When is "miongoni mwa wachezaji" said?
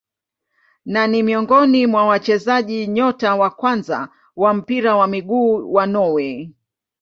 1.23-2.87